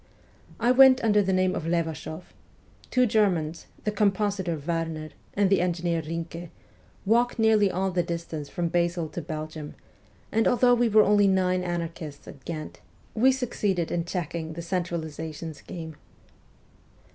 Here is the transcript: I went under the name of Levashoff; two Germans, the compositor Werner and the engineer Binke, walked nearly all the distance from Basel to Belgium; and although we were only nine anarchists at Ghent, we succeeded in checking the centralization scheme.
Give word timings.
I 0.59 0.71
went 0.71 1.03
under 1.03 1.21
the 1.21 1.31
name 1.31 1.53
of 1.53 1.67
Levashoff; 1.67 2.33
two 2.89 3.05
Germans, 3.05 3.67
the 3.83 3.91
compositor 3.91 4.57
Werner 4.57 5.11
and 5.35 5.47
the 5.47 5.61
engineer 5.61 6.01
Binke, 6.01 6.49
walked 7.05 7.37
nearly 7.37 7.69
all 7.69 7.91
the 7.91 8.01
distance 8.01 8.49
from 8.49 8.67
Basel 8.69 9.09
to 9.09 9.21
Belgium; 9.21 9.75
and 10.31 10.47
although 10.47 10.73
we 10.73 10.89
were 10.89 11.03
only 11.03 11.27
nine 11.27 11.61
anarchists 11.63 12.27
at 12.27 12.43
Ghent, 12.45 12.79
we 13.13 13.31
succeeded 13.31 13.91
in 13.91 14.03
checking 14.03 14.53
the 14.53 14.63
centralization 14.63 15.53
scheme. 15.53 15.95